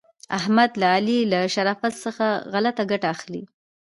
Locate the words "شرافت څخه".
1.53-2.25